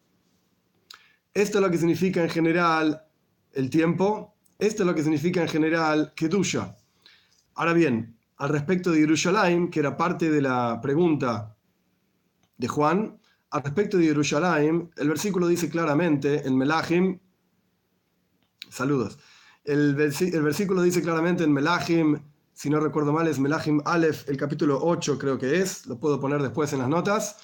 Esto 1.34 1.58
es 1.58 1.64
lo 1.64 1.70
que 1.70 1.78
significa 1.78 2.22
en 2.22 2.30
general 2.30 3.02
el 3.52 3.70
tiempo 3.70 4.37
esto 4.58 4.82
es 4.82 4.86
lo 4.86 4.94
que 4.94 5.02
significa 5.02 5.40
en 5.40 5.48
general 5.48 6.12
Kedusha. 6.16 6.76
Ahora 7.54 7.72
bien, 7.72 8.18
al 8.38 8.48
respecto 8.48 8.90
de 8.90 9.00
Jerusalén, 9.00 9.70
que 9.70 9.80
era 9.80 9.96
parte 9.96 10.30
de 10.30 10.42
la 10.42 10.80
pregunta 10.80 11.56
de 12.56 12.68
Juan, 12.68 13.20
al 13.50 13.62
respecto 13.62 13.96
de 13.96 14.06
Jerusalén, 14.06 14.90
el 14.96 15.08
versículo 15.08 15.46
dice 15.46 15.70
claramente 15.70 16.46
en 16.46 16.56
Melahim, 16.56 17.18
saludos, 18.68 19.18
el, 19.64 19.94
versículo 19.94 20.82
dice 20.82 21.02
claramente 21.02 21.44
en 21.44 21.52
Melahim, 21.52 22.20
si 22.52 22.68
no 22.68 22.80
recuerdo 22.80 23.12
mal 23.12 23.28
es 23.28 23.38
Melahim 23.38 23.80
Aleph, 23.84 24.28
el 24.28 24.36
capítulo 24.36 24.80
8 24.82 25.18
creo 25.18 25.38
que 25.38 25.60
es, 25.60 25.86
lo 25.86 25.98
puedo 25.98 26.20
poner 26.20 26.42
después 26.42 26.72
en 26.72 26.80
las 26.80 26.88
notas, 26.88 27.36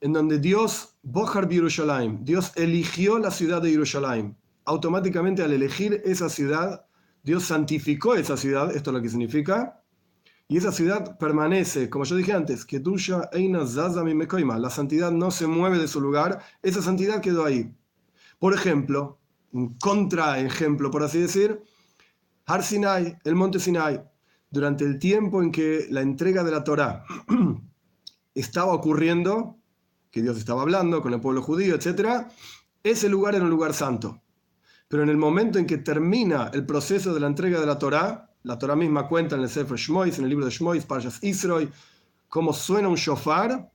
en 0.00 0.12
donde 0.12 0.38
Dios, 0.38 0.96
Bohar 1.02 1.48
Jerusalén, 1.50 2.20
Dios 2.22 2.52
eligió 2.56 3.18
la 3.18 3.30
ciudad 3.30 3.62
de 3.62 3.70
Jerusalén 3.70 4.36
automáticamente 4.64 5.42
al 5.42 5.52
elegir 5.52 6.02
esa 6.04 6.28
ciudad, 6.28 6.86
Dios 7.22 7.44
santificó 7.44 8.14
esa 8.14 8.36
ciudad, 8.36 8.74
esto 8.74 8.90
es 8.90 8.94
lo 8.94 9.02
que 9.02 9.08
significa, 9.08 9.76
Y 10.48 10.56
esa 10.56 10.72
ciudad 10.72 11.16
permanece, 11.16 11.88
como 11.88 12.04
yo 12.04 12.16
dije 12.16 12.32
antes, 12.32 12.64
que 12.64 12.80
tuya 12.80 13.30
eina 13.32 13.60
mekoima. 14.02 14.58
La 14.58 14.68
santidad 14.68 15.12
no 15.12 15.30
se 15.30 15.46
mueve 15.46 15.78
de 15.78 15.86
su 15.86 16.00
lugar, 16.00 16.40
esa 16.60 16.82
santidad 16.82 17.20
quedó 17.20 17.44
ahí. 17.44 17.72
Por 18.40 18.52
ejemplo, 18.52 19.20
un 19.52 19.78
contraejemplo, 19.78 20.90
por 20.90 21.04
así 21.04 21.20
decir, 21.20 21.62
Har 22.46 22.64
Sinai, 22.64 23.16
el 23.22 23.36
monte 23.36 23.60
Sinai, 23.60 24.02
durante 24.50 24.84
el 24.84 24.98
tiempo 24.98 25.40
en 25.40 25.52
que 25.52 25.86
la 25.90 26.00
entrega 26.00 26.42
de 26.42 26.50
la 26.50 26.64
Torá 26.64 27.04
estaba 28.34 28.72
ocurriendo, 28.72 29.56
que 30.10 30.22
Dios 30.22 30.36
estaba 30.36 30.62
hablando 30.62 31.00
con 31.00 31.14
el 31.14 31.20
pueblo 31.20 31.42
judío, 31.42 31.76
etc., 31.76 32.26
ese 32.82 33.08
lugar 33.08 33.34
era 33.36 33.44
un 33.44 33.50
lugar 33.50 33.72
santo. 33.72 34.20
Pero 34.90 35.04
en 35.04 35.08
el 35.08 35.16
momento 35.16 35.60
en 35.60 35.66
que 35.66 35.78
termina 35.78 36.50
el 36.52 36.66
proceso 36.66 37.14
de 37.14 37.20
la 37.20 37.28
entrega 37.28 37.60
de 37.60 37.66
la 37.66 37.78
Torá, 37.78 38.28
la 38.42 38.58
Torah 38.58 38.74
misma 38.74 39.06
cuenta 39.06 39.36
en 39.36 39.42
el 39.42 39.48
Sefer 39.48 39.78
Shmois, 39.78 40.18
en 40.18 40.24
el 40.24 40.30
libro 40.30 40.44
de 40.44 40.50
Shmois, 40.50 40.84
Parshas 40.84 41.22
Israel, 41.22 41.70
cómo 42.28 42.52
suena 42.52 42.88
un 42.88 42.96
shofar. 42.96 43.70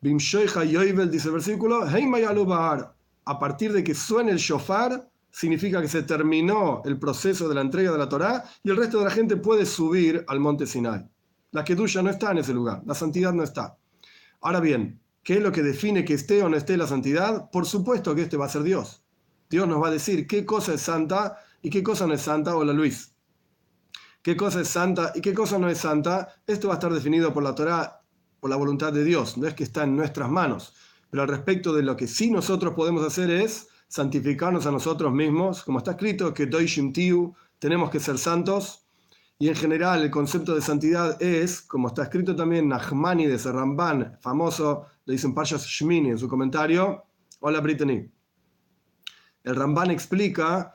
Yoivel 0.00 1.10
dice 1.10 1.28
el 1.28 1.34
versículo, 1.34 1.84
a 1.84 3.38
partir 3.38 3.74
de 3.74 3.84
que 3.84 3.94
suene 3.94 4.30
el 4.30 4.38
shofar, 4.38 5.10
significa 5.30 5.82
que 5.82 5.88
se 5.88 6.04
terminó 6.04 6.80
el 6.86 6.98
proceso 6.98 7.46
de 7.46 7.56
la 7.56 7.60
entrega 7.60 7.92
de 7.92 7.98
la 7.98 8.08
Torá 8.08 8.44
y 8.62 8.70
el 8.70 8.78
resto 8.78 9.00
de 9.00 9.04
la 9.04 9.10
gente 9.10 9.36
puede 9.36 9.66
subir 9.66 10.24
al 10.26 10.40
monte 10.40 10.66
Sinai. 10.66 11.06
La 11.50 11.64
Kedusha 11.64 12.00
no 12.00 12.08
está 12.08 12.30
en 12.30 12.38
ese 12.38 12.54
lugar, 12.54 12.82
la 12.86 12.94
santidad 12.94 13.34
no 13.34 13.42
está. 13.42 13.76
Ahora 14.40 14.60
bien, 14.60 15.02
¿qué 15.22 15.34
es 15.34 15.42
lo 15.42 15.52
que 15.52 15.62
define 15.62 16.02
que 16.02 16.14
esté 16.14 16.42
o 16.42 16.48
no 16.48 16.56
esté 16.56 16.78
la 16.78 16.86
santidad? 16.86 17.50
Por 17.50 17.66
supuesto 17.66 18.14
que 18.14 18.22
este 18.22 18.38
va 18.38 18.46
a 18.46 18.48
ser 18.48 18.62
Dios. 18.62 19.03
Dios 19.54 19.68
nos 19.68 19.82
va 19.82 19.88
a 19.88 19.92
decir 19.92 20.26
qué 20.26 20.44
cosa 20.44 20.74
es 20.74 20.82
santa 20.82 21.38
y 21.62 21.70
qué 21.70 21.82
cosa 21.82 22.06
no 22.06 22.14
es 22.14 22.22
santa. 22.22 22.56
Hola 22.56 22.72
Luis 22.72 23.14
qué 24.24 24.36
cosa 24.38 24.62
es 24.62 24.68
santa 24.68 25.12
y 25.14 25.20
qué 25.20 25.34
cosa 25.34 25.58
no 25.58 25.68
es 25.68 25.78
santa, 25.78 26.34
esto 26.46 26.68
va 26.68 26.74
a 26.74 26.78
estar 26.78 26.92
definido 26.92 27.32
por 27.34 27.42
la 27.42 27.54
Torah, 27.54 28.00
por 28.40 28.48
la 28.48 28.56
voluntad 28.56 28.90
de 28.90 29.04
Dios, 29.04 29.36
no 29.36 29.46
es 29.46 29.52
que 29.52 29.64
está 29.64 29.84
en 29.84 29.94
nuestras 29.94 30.30
manos. 30.30 30.74
Pero 31.10 31.22
al 31.22 31.28
respecto 31.28 31.74
de 31.74 31.82
lo 31.82 31.94
que 31.94 32.08
sí 32.08 32.30
nosotros 32.30 32.72
podemos 32.72 33.04
hacer 33.04 33.30
es 33.30 33.68
santificarnos 33.86 34.64
a 34.64 34.72
nosotros 34.72 35.12
mismos, 35.12 35.62
como 35.62 35.78
está 35.78 35.90
escrito 35.90 36.32
que 36.32 36.46
Doishim 36.46 36.92
Tiu, 36.92 37.34
tenemos 37.58 37.90
que 37.90 38.00
ser 38.00 38.16
santos. 38.16 38.86
Y 39.38 39.48
en 39.48 39.56
general 39.56 40.02
el 40.02 40.10
concepto 40.10 40.54
de 40.54 40.62
santidad 40.62 41.20
es, 41.22 41.60
como 41.60 41.88
está 41.88 42.04
escrito 42.04 42.34
también 42.34 42.66
Nachmani 42.66 43.26
de 43.26 43.36
Ramban, 43.36 44.16
famoso, 44.22 44.86
lo 45.04 45.12
dicen 45.12 45.34
Parshas 45.34 45.66
Shmini 45.66 46.10
en 46.10 46.18
su 46.18 46.28
comentario. 46.28 47.04
Hola 47.40 47.60
Brittany. 47.60 48.13
El 49.44 49.56
Ramban 49.56 49.90
explica, 49.90 50.74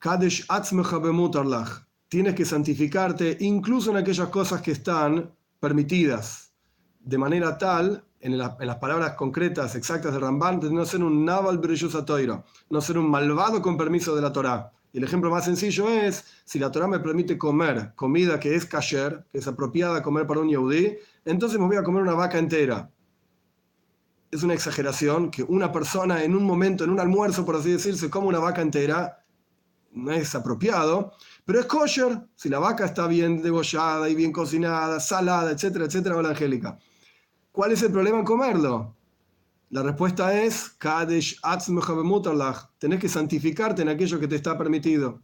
Kadesh 0.00 0.44
Atzmecha 0.48 0.98
Bemutarlach, 0.98 1.86
tienes 2.08 2.34
que 2.34 2.44
santificarte 2.44 3.36
incluso 3.40 3.92
en 3.92 3.98
aquellas 3.98 4.28
cosas 4.30 4.60
que 4.60 4.72
están 4.72 5.32
permitidas, 5.60 6.52
de 6.98 7.18
manera 7.18 7.56
tal, 7.56 8.04
en, 8.20 8.36
las 8.36 8.76
palabras 8.80 9.12
concretas, 9.12 9.76
exactas 9.76 10.12
de 10.12 10.18
Ramban, 10.18 10.58
de 10.58 10.72
no 10.72 10.84
ser 10.84 11.04
un 11.04 11.24
naval 11.24 11.60
toiro, 12.04 12.44
no 12.68 12.80
ser 12.80 12.98
un 12.98 13.08
malvado 13.08 13.62
con 13.62 13.76
permiso 13.76 14.16
de 14.16 14.22
la 14.22 14.32
Torah. 14.32 14.72
Y 14.92 14.98
el 14.98 15.04
ejemplo 15.04 15.30
más 15.30 15.44
sencillo 15.44 15.88
es, 15.88 16.24
si 16.44 16.58
la 16.58 16.72
Torah 16.72 16.88
me 16.88 16.98
permite 16.98 17.38
comer 17.38 17.92
comida 17.94 18.40
que 18.40 18.56
es 18.56 18.64
kasher, 18.64 19.24
que 19.30 19.38
es 19.38 19.46
apropiada 19.46 20.02
comer 20.02 20.26
para 20.26 20.40
un 20.40 20.48
yehudí, 20.48 20.96
entonces 21.24 21.60
me 21.60 21.66
voy 21.66 21.76
a 21.76 21.84
comer 21.84 22.02
una 22.02 22.14
vaca 22.14 22.38
entera. 22.38 22.90
Es 24.30 24.42
una 24.42 24.54
exageración 24.54 25.30
que 25.30 25.42
una 25.42 25.72
persona 25.72 26.22
en 26.22 26.34
un 26.34 26.44
momento, 26.44 26.84
en 26.84 26.90
un 26.90 27.00
almuerzo, 27.00 27.44
por 27.44 27.56
así 27.56 27.72
decir, 27.72 27.96
se 27.96 28.10
come 28.10 28.26
una 28.26 28.38
vaca 28.38 28.60
entera, 28.60 29.24
no 29.92 30.12
es 30.12 30.34
apropiado, 30.34 31.12
pero 31.44 31.60
es 31.60 31.66
kosher 31.66 32.20
si 32.34 32.48
la 32.48 32.58
vaca 32.58 32.84
está 32.84 33.06
bien 33.06 33.42
degollada 33.42 34.08
y 34.08 34.14
bien 34.14 34.32
cocinada, 34.32 35.00
salada, 35.00 35.50
etcétera, 35.50 35.86
etcétera, 35.86 36.16
hola 36.16 36.30
Angélica. 36.30 36.78
¿Cuál 37.52 37.72
es 37.72 37.82
el 37.82 37.90
problema 37.90 38.18
en 38.18 38.24
comerlo? 38.24 38.94
La 39.70 39.82
respuesta 39.82 40.40
es, 40.40 40.70
Kadesh 40.78 41.40
tenés 42.78 43.00
que 43.00 43.08
santificarte 43.08 43.82
en 43.82 43.88
aquello 43.88 44.18
que 44.18 44.28
te 44.28 44.36
está 44.36 44.56
permitido. 44.56 45.22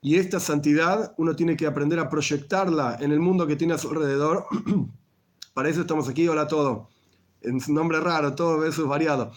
Y 0.00 0.16
esta 0.16 0.38
santidad 0.38 1.12
uno 1.16 1.34
tiene 1.34 1.56
que 1.56 1.66
aprender 1.66 1.98
a 1.98 2.08
proyectarla 2.08 2.98
en 3.00 3.10
el 3.10 3.18
mundo 3.18 3.46
que 3.48 3.56
tiene 3.56 3.74
a 3.74 3.78
su 3.78 3.88
alrededor. 3.88 4.46
Para 5.54 5.68
eso 5.68 5.80
estamos 5.80 6.08
aquí, 6.08 6.28
hola 6.28 6.42
a 6.42 6.48
todo. 6.48 6.88
En 7.42 7.60
nombre 7.68 8.00
raro, 8.00 8.34
todo 8.34 8.64
es 8.66 8.78
variado. 8.78 9.32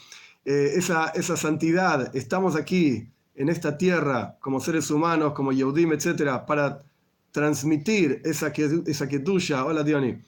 Eh, 0.45 0.73
esa, 0.75 1.09
esa 1.09 1.37
santidad, 1.37 2.15
estamos 2.15 2.55
aquí 2.55 3.07
en 3.35 3.49
esta 3.49 3.77
tierra 3.77 4.37
como 4.39 4.59
seres 4.59 4.89
humanos, 4.91 5.33
como 5.33 5.51
Yehudim, 5.51 5.93
etcétera, 5.93 6.45
para 6.45 6.83
transmitir 7.31 8.21
esa, 8.25 8.51
esa 8.85 9.07
tuya, 9.23 9.65
hola 9.65 9.83
Diony, 9.83 10.19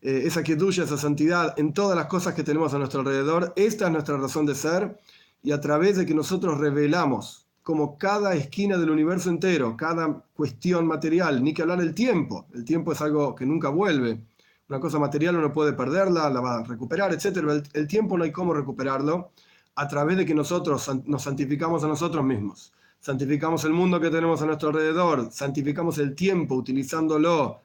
eh, 0.00 0.22
esa 0.24 0.42
tuya, 0.42 0.84
esa 0.84 0.96
santidad 0.96 1.54
en 1.58 1.72
todas 1.72 1.96
las 1.96 2.06
cosas 2.06 2.34
que 2.34 2.44
tenemos 2.44 2.72
a 2.72 2.78
nuestro 2.78 3.00
alrededor. 3.00 3.52
Esta 3.56 3.86
es 3.86 3.92
nuestra 3.92 4.16
razón 4.16 4.46
de 4.46 4.54
ser 4.54 4.98
y 5.42 5.52
a 5.52 5.60
través 5.60 5.96
de 5.96 6.06
que 6.06 6.14
nosotros 6.14 6.58
revelamos 6.58 7.46
como 7.62 7.98
cada 7.98 8.34
esquina 8.34 8.78
del 8.78 8.90
universo 8.90 9.28
entero, 9.28 9.76
cada 9.76 10.24
cuestión 10.34 10.86
material, 10.86 11.44
ni 11.44 11.52
que 11.52 11.62
hablar 11.62 11.78
del 11.78 11.94
tiempo. 11.94 12.46
El 12.54 12.64
tiempo 12.64 12.92
es 12.92 13.00
algo 13.02 13.34
que 13.34 13.44
nunca 13.44 13.68
vuelve. 13.68 14.20
Una 14.68 14.80
cosa 14.80 14.98
material 14.98 15.36
uno 15.36 15.52
puede 15.52 15.72
perderla, 15.72 16.28
la 16.28 16.40
va 16.40 16.58
a 16.58 16.62
recuperar, 16.62 17.12
etcétera. 17.12 17.62
el 17.72 17.86
tiempo 17.86 18.18
no 18.18 18.24
hay 18.24 18.32
cómo 18.32 18.52
recuperarlo 18.52 19.32
a 19.78 19.86
través 19.86 20.16
de 20.16 20.26
que 20.26 20.34
nosotros 20.34 20.90
nos 21.06 21.22
santificamos 21.22 21.84
a 21.84 21.88
nosotros 21.88 22.24
mismos, 22.24 22.72
santificamos 22.98 23.64
el 23.64 23.72
mundo 23.72 24.00
que 24.00 24.10
tenemos 24.10 24.42
a 24.42 24.46
nuestro 24.46 24.70
alrededor, 24.70 25.30
santificamos 25.30 25.98
el 25.98 26.16
tiempo 26.16 26.56
utilizándolo 26.56 27.60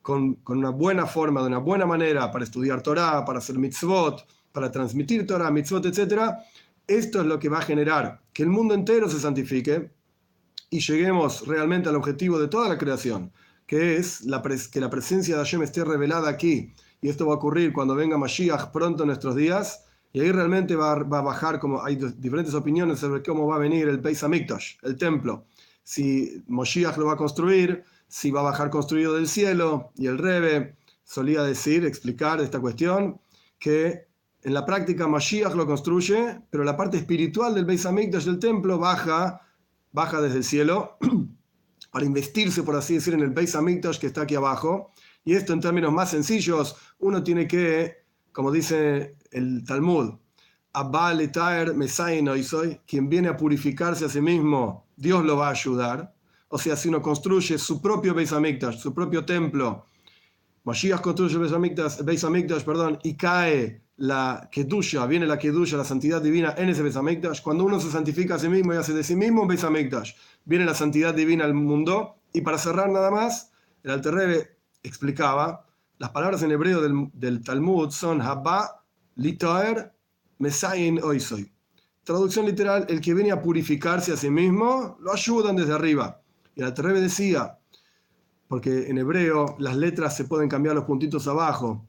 con, 0.00 0.38
una 0.46 0.70
buena 0.70 1.04
forma, 1.04 1.42
de 1.42 1.48
una 1.48 1.58
buena 1.58 1.84
manera 1.84 2.30
para 2.30 2.44
estudiar 2.44 2.80
Torah, 2.80 3.22
para 3.24 3.38
hacer 3.38 3.58
mitzvot, 3.58 4.26
para 4.50 4.70
transmitir 4.70 5.26
Torah, 5.26 5.50
mitzvot, 5.50 5.84
etc. 5.84 6.32
Esto 6.86 7.20
es 7.20 7.26
lo 7.26 7.38
que 7.38 7.50
va 7.50 7.58
a 7.58 7.62
generar 7.62 8.22
que 8.32 8.42
el 8.42 8.48
mundo 8.48 8.72
entero 8.72 9.08
se 9.08 9.20
santifique 9.20 9.90
y 10.70 10.80
lleguemos 10.80 11.46
realmente 11.46 11.90
al 11.90 11.96
objetivo 11.96 12.38
de 12.38 12.48
toda 12.48 12.68
la 12.68 12.78
creación, 12.78 13.30
que 13.66 13.96
es 13.96 14.22
la 14.22 14.42
que 14.42 14.80
la 14.80 14.90
presencia 14.90 15.36
de 15.36 15.42
Hashem 15.42 15.62
esté 15.62 15.84
revelada 15.84 16.28
aquí. 16.28 16.72
Y 17.00 17.08
esto 17.08 17.26
va 17.26 17.34
a 17.34 17.36
ocurrir 17.36 17.72
cuando 17.72 17.94
venga 17.94 18.16
Mashiach 18.16 18.70
pronto 18.70 19.02
en 19.02 19.08
nuestros 19.08 19.36
días 19.36 19.86
y 20.16 20.20
ahí 20.20 20.32
realmente 20.32 20.74
va, 20.76 20.92
a 20.92 21.20
bajar, 21.20 21.60
como 21.60 21.84
hay 21.84 21.96
diferentes 21.96 22.54
opiniones 22.54 23.00
sobre 23.00 23.22
cómo 23.22 23.46
va 23.46 23.56
a 23.56 23.58
venir 23.58 23.86
el 23.86 23.98
Beis 23.98 24.22
Hamikdash, 24.24 24.76
el 24.82 24.96
templo. 24.96 25.44
Si 25.82 26.42
Moshiach 26.48 26.96
lo 26.96 27.04
va 27.04 27.12
a 27.12 27.16
construir, 27.16 27.84
si 28.08 28.30
va 28.30 28.40
a 28.40 28.44
bajar 28.44 28.70
construido 28.70 29.14
del 29.14 29.28
cielo. 29.28 29.92
Y 29.94 30.06
el 30.06 30.16
Rebe 30.16 30.76
solía 31.04 31.42
decir, 31.42 31.84
explicar 31.84 32.40
esta 32.40 32.60
cuestión, 32.60 33.20
que 33.58 34.06
en 34.42 34.54
la 34.54 34.64
práctica 34.64 35.06
Moshiach 35.06 35.54
lo 35.54 35.66
construye, 35.66 36.40
pero 36.48 36.64
la 36.64 36.78
parte 36.78 36.96
espiritual 36.96 37.54
del 37.54 37.66
Beis 37.66 37.84
Hamikdash 37.84 38.24
del 38.24 38.38
templo 38.38 38.78
baja, 38.78 39.42
baja 39.92 40.22
desde 40.22 40.38
el 40.38 40.44
cielo 40.44 40.96
para 41.96 42.04
investirse, 42.04 42.62
por 42.62 42.76
así 42.76 42.92
decir, 42.92 43.14
en 43.14 43.20
el 43.20 43.30
Beis 43.30 43.54
Hamikdash 43.56 43.98
que 43.98 44.08
está 44.08 44.20
aquí 44.20 44.34
abajo. 44.34 44.90
Y 45.24 45.32
esto 45.32 45.54
en 45.54 45.62
términos 45.62 45.90
más 45.90 46.10
sencillos, 46.10 46.76
uno 46.98 47.22
tiene 47.22 47.48
que, 47.48 48.04
como 48.32 48.52
dice 48.52 49.16
el 49.30 49.64
Talmud, 49.64 50.12
soy, 52.42 52.80
quien 52.86 53.08
viene 53.08 53.28
a 53.28 53.36
purificarse 53.38 54.04
a 54.04 54.10
sí 54.10 54.20
mismo, 54.20 54.86
Dios 54.94 55.24
lo 55.24 55.38
va 55.38 55.48
a 55.48 55.52
ayudar. 55.52 56.14
O 56.48 56.58
sea, 56.58 56.76
si 56.76 56.90
uno 56.90 57.00
construye 57.00 57.56
su 57.56 57.80
propio 57.80 58.12
Beis 58.12 58.30
Hamikdash, 58.30 58.76
su 58.76 58.92
propio 58.92 59.24
templo, 59.24 59.86
Mashiach 60.64 61.00
construye 61.00 61.38
Beis 61.38 62.24
Hamikdash, 62.24 62.62
perdón, 62.62 62.98
y 63.04 63.16
cae 63.16 63.85
la 63.98 64.48
Kedusha, 64.50 65.06
viene 65.06 65.26
la 65.26 65.38
Kedusha, 65.38 65.76
la 65.76 65.84
santidad 65.84 66.20
divina 66.20 66.54
en 66.56 66.68
ese 66.68 66.82
Beis 66.82 66.96
Hamikdash. 66.96 67.42
Cuando 67.42 67.64
uno 67.64 67.80
se 67.80 67.90
santifica 67.90 68.34
a 68.34 68.38
sí 68.38 68.48
mismo 68.48 68.74
y 68.74 68.76
hace 68.76 68.92
de 68.92 69.02
sí 69.02 69.16
mismo 69.16 69.42
un 69.42 69.48
Beis 69.48 69.64
Hamikdash, 69.64 70.12
viene 70.44 70.64
la 70.64 70.74
santidad 70.74 71.14
divina 71.14 71.44
al 71.44 71.54
mundo. 71.54 72.16
Y 72.32 72.42
para 72.42 72.58
cerrar 72.58 72.90
nada 72.90 73.10
más, 73.10 73.52
el 73.82 73.90
Alter 73.90 74.58
explicaba, 74.82 75.64
las 75.98 76.10
palabras 76.10 76.42
en 76.42 76.50
hebreo 76.50 76.82
del, 76.82 77.10
del 77.14 77.42
Talmud 77.42 77.90
son 77.90 78.20
Habba 78.20 78.84
Litoer 79.14 79.92
Mesain 80.38 81.02
Oisoy. 81.02 81.50
Traducción 82.04 82.46
literal, 82.46 82.86
el 82.88 83.00
que 83.00 83.14
viene 83.14 83.32
a 83.32 83.42
purificarse 83.42 84.12
a 84.12 84.16
sí 84.16 84.30
mismo, 84.30 84.96
lo 85.00 85.12
ayudan 85.12 85.56
desde 85.56 85.72
arriba. 85.72 86.20
Y 86.54 86.62
el 86.62 86.72
Terrebe 86.72 87.00
decía, 87.00 87.58
porque 88.48 88.88
en 88.88 88.98
hebreo 88.98 89.56
las 89.58 89.76
letras 89.76 90.16
se 90.16 90.24
pueden 90.24 90.48
cambiar 90.48 90.74
los 90.74 90.84
puntitos 90.84 91.26
abajo. 91.26 91.86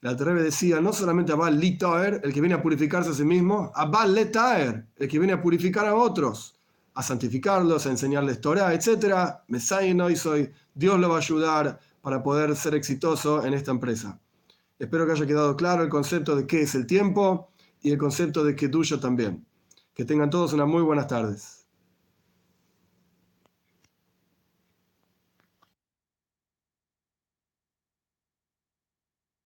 El 0.00 0.16
Terrebe 0.16 0.44
decía, 0.44 0.80
no 0.80 0.92
solamente 0.92 1.32
Abal 1.32 1.58
Litoer, 1.58 2.20
el 2.22 2.32
que 2.32 2.40
viene 2.40 2.54
a 2.54 2.62
purificarse 2.62 3.10
a 3.10 3.14
sí 3.14 3.24
mismo, 3.24 3.72
Abal 3.74 4.14
Letaer, 4.14 4.86
el 4.96 5.08
que 5.08 5.18
viene 5.18 5.32
a 5.32 5.42
purificar 5.42 5.86
a 5.86 5.96
otros, 5.96 6.56
a 6.94 7.02
santificarlos, 7.02 7.84
a 7.84 7.90
enseñarles 7.90 8.40
Torah, 8.40 8.72
etc. 8.72 9.40
Mesain 9.48 10.00
Oisoy, 10.00 10.52
Dios 10.72 11.00
lo 11.00 11.08
va 11.08 11.16
a 11.16 11.18
ayudar 11.18 11.80
para 12.00 12.22
poder 12.22 12.54
ser 12.54 12.76
exitoso 12.76 13.44
en 13.44 13.54
esta 13.54 13.72
empresa. 13.72 14.20
Espero 14.78 15.04
que 15.04 15.12
haya 15.12 15.26
quedado 15.26 15.56
claro 15.56 15.82
el 15.82 15.88
concepto 15.88 16.36
de 16.36 16.46
qué 16.46 16.62
es 16.62 16.76
el 16.76 16.86
tiempo 16.86 17.50
y 17.82 17.90
el 17.90 17.98
concepto 17.98 18.44
de 18.44 18.54
tuyo 18.54 19.00
también. 19.00 19.44
Que 19.94 20.04
tengan 20.04 20.30
todos 20.30 20.52
unas 20.52 20.68
muy 20.68 20.82
buenas 20.82 21.08
tardes. 21.08 21.57